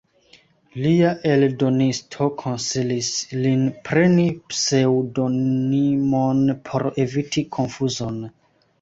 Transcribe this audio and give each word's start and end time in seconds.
Lia 0.85 1.11
eldonisto 1.31 2.29
konsilis 2.39 3.11
lin 3.45 3.63
preni 3.91 4.27
pseŭdonimon 4.55 6.45
por 6.73 6.91
eviti 7.09 7.49
konfuzon. 7.59 8.23